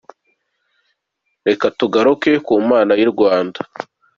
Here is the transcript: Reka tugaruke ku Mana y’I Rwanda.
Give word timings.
Reka 1.47 1.65
tugaruke 1.79 2.31
ku 2.45 2.53
Mana 2.69 2.93
y’I 2.99 3.07
Rwanda. 3.13 3.59